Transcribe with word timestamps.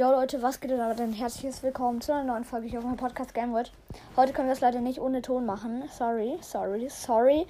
Jo 0.00 0.12
Leute, 0.12 0.40
was 0.40 0.60
geht 0.60 0.70
denn? 0.70 1.12
Herzliches 1.12 1.62
Willkommen 1.62 2.00
zu 2.00 2.14
einer 2.14 2.24
neuen 2.24 2.44
Folge 2.44 2.66
hier 2.68 2.78
auf 2.78 2.86
meinem 2.86 2.96
Podcast 2.96 3.34
Gamewood. 3.34 3.70
Heute 4.16 4.32
können 4.32 4.48
wir 4.48 4.54
es 4.54 4.60
leider 4.60 4.80
nicht 4.80 4.98
ohne 4.98 5.20
Ton 5.20 5.44
machen. 5.44 5.82
Sorry, 5.92 6.38
sorry, 6.40 6.88
sorry. 6.88 7.46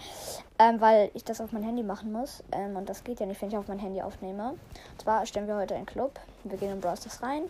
Ähm, 0.59 0.81
weil 0.81 1.13
ich 1.15 1.23
das 1.23 1.41
auf 1.41 1.53
mein 1.53 1.63
Handy 1.63 1.85
machen 1.85 2.11
muss. 2.11 2.43
Ähm, 2.51 2.75
und 2.75 2.89
das 2.89 3.05
geht 3.05 3.21
ja 3.21 3.27
nicht, 3.27 3.41
wenn 3.41 3.51
ich 3.51 3.57
auf 3.57 3.69
mein 3.69 3.79
Handy 3.79 4.03
aufnehme. 4.03 4.49
Und 4.49 5.01
zwar 5.01 5.25
stellen 5.27 5.47
wir 5.47 5.55
heute 5.55 5.77
einen 5.77 5.87
Club. 5.87 6.19
Wir 6.43 6.59
gehen 6.59 6.73
in 6.73 6.81
Brawl 6.81 6.97
Stars 6.97 7.23
rein. 7.23 7.45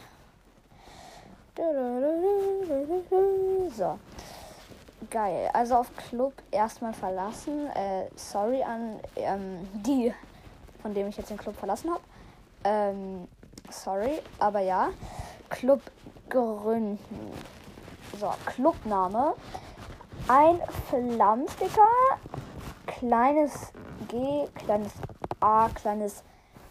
So. 3.75 3.99
Geil. 5.09 5.49
Also 5.55 5.77
auf 5.77 5.97
Club 5.97 6.35
erstmal 6.51 6.93
verlassen. 6.93 7.69
Äh, 7.69 8.05
sorry 8.17 8.63
an 8.63 9.01
ähm, 9.17 9.67
die, 9.73 10.13
von 10.83 10.93
dem 10.93 11.09
ich 11.09 11.17
jetzt 11.17 11.31
den 11.31 11.39
Club 11.39 11.57
verlassen 11.57 11.89
habe. 11.89 12.03
Ähm, 12.65 13.27
sorry, 13.71 14.21
aber 14.39 14.61
ja. 14.61 14.91
Club 15.49 15.83
gründen. 16.29 16.99
So, 18.19 18.33
Clubname. 18.47 19.35
Ein 20.29 20.61
Flammsticker. 20.89 21.89
Kleines 22.87 23.73
G, 24.09 24.47
kleines 24.55 24.93
A, 25.41 25.69
kleines 25.69 26.23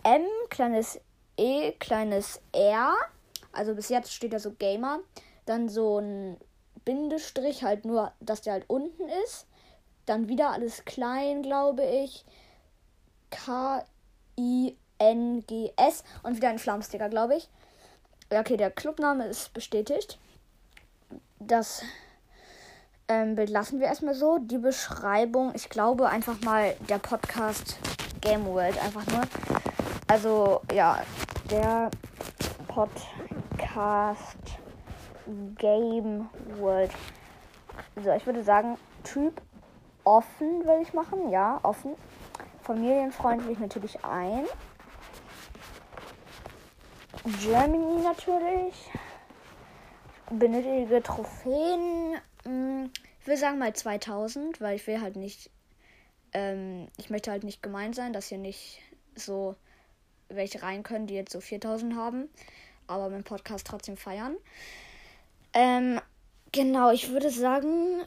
M, 0.03 0.23
kleines 0.49 0.99
E, 1.37 1.71
kleines 1.73 2.41
R. 2.51 2.93
Also 3.51 3.75
bis 3.75 3.89
jetzt 3.89 4.13
steht 4.13 4.33
da 4.33 4.39
so 4.39 4.51
Gamer. 4.51 4.99
Dann 5.45 5.69
so 5.69 5.99
ein 5.99 6.37
Bindestrich, 6.85 7.63
halt 7.63 7.85
nur, 7.85 8.11
dass 8.19 8.41
der 8.41 8.53
halt 8.53 8.65
unten 8.69 9.07
ist. 9.25 9.47
Dann 10.05 10.27
wieder 10.27 10.51
alles 10.51 10.85
klein, 10.85 11.43
glaube 11.43 11.85
ich. 11.85 12.25
K, 13.29 13.83
I, 14.37 14.77
NGS 14.99 16.03
und 16.23 16.35
wieder 16.35 16.49
ein 16.49 16.59
Flammsticker, 16.59 17.09
glaube 17.09 17.35
ich. 17.35 17.49
Okay, 18.31 18.57
der 18.57 18.69
Clubname 18.69 19.25
ist 19.25 19.53
bestätigt. 19.53 20.19
Das 21.39 21.81
ähm, 23.07 23.35
Bild 23.35 23.49
lassen 23.49 23.79
wir 23.79 23.87
erstmal 23.87 24.13
so. 24.13 24.37
Die 24.37 24.59
Beschreibung, 24.59 25.51
ich 25.55 25.69
glaube 25.69 26.09
einfach 26.09 26.39
mal 26.41 26.75
der 26.87 26.99
Podcast 26.99 27.79
Game 28.21 28.45
World, 28.45 28.77
einfach 28.83 29.05
nur. 29.07 29.21
Also, 30.07 30.61
ja, 30.71 31.01
der 31.49 31.89
Podcast 32.67 34.37
Game 35.57 36.29
World. 36.57 36.91
So, 38.03 38.11
ich 38.11 38.25
würde 38.25 38.43
sagen, 38.43 38.77
Typ 39.03 39.41
offen 40.03 40.65
will 40.65 40.81
ich 40.81 40.93
machen. 40.93 41.29
Ja, 41.29 41.59
offen. 41.63 41.95
Familienfreundlich 42.61 43.59
natürlich 43.59 44.03
ein. 44.03 44.45
Germany 47.25 48.01
natürlich. 48.01 48.73
Benötige 50.31 51.03
Trophäen. 51.03 52.15
Hm, 52.43 52.91
ich 53.19 53.27
will 53.27 53.37
sagen 53.37 53.59
mal 53.59 53.73
2000, 53.73 54.61
weil 54.61 54.75
ich 54.75 54.87
will 54.87 55.01
halt 55.01 55.15
nicht. 55.15 55.49
Ähm, 56.33 56.87
ich 56.97 57.09
möchte 57.09 57.31
halt 57.31 57.43
nicht 57.43 57.61
gemein 57.61 57.93
sein, 57.93 58.13
dass 58.13 58.27
hier 58.27 58.37
nicht 58.37 58.79
so 59.15 59.55
welche 60.29 60.61
rein 60.61 60.83
können, 60.83 61.07
die 61.07 61.15
jetzt 61.15 61.33
so 61.33 61.41
4000 61.41 61.95
haben. 61.95 62.29
Aber 62.87 63.09
meinen 63.09 63.23
Podcast 63.23 63.67
trotzdem 63.67 63.97
feiern. 63.97 64.35
Ähm, 65.53 65.99
genau, 66.51 66.91
ich 66.91 67.09
würde 67.09 67.31
sagen, 67.31 68.01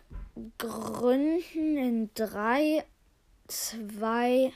gründen 0.59 1.77
in 1.77 2.11
3, 2.15 2.85
2, 3.49 4.53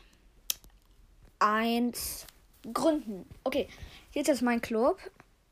1, 1.40 2.26
gründen. 2.72 3.28
Okay, 3.44 3.68
jetzt 4.16 4.28
ist 4.28 4.42
mein 4.42 4.60
Club. 4.62 4.98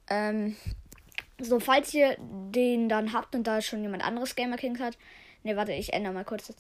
Ähm, 0.09 0.57
so, 1.39 1.61
falls 1.61 1.93
ihr 1.93 2.17
den 2.19 2.89
dann 2.89 3.13
habt 3.13 3.35
und 3.35 3.47
da 3.47 3.61
schon 3.61 3.83
jemand 3.83 4.03
anderes 4.03 4.37
Gamer 4.37 4.57
Kings 4.57 4.81
hat. 4.81 4.97
Ne, 5.43 5.55
warte, 5.57 5.73
ich 5.73 5.93
ändere 5.93 6.15
mal 6.15 6.25
kurz 6.25 6.47
das 6.47 6.57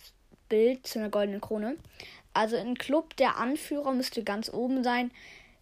Bild 0.51 0.87
zu 0.87 0.99
einer 0.99 1.09
goldenen 1.09 1.41
Krone. 1.41 1.77
Also 2.35 2.57
im 2.57 2.75
Club 2.75 3.17
der 3.17 3.39
Anführer 3.39 3.93
müsste 3.93 4.23
ganz 4.23 4.53
oben 4.53 4.85
sein. 4.85 5.11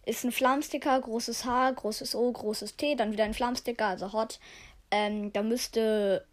Ist 0.05 0.25
ein 0.25 0.33
Flammsticker, 0.33 0.99
großes 0.99 1.45
H, 1.45 1.71
großes 1.71 2.13
O, 2.15 2.29
großes 2.29 2.75
T, 2.75 2.95
dann 2.95 3.13
wieder 3.13 3.23
ein 3.23 3.33
Flammsticker, 3.33 3.87
also 3.87 4.11
Hot. 4.11 4.41
Ähm, 4.91 5.31
da 5.31 5.43
müsste 5.43 6.25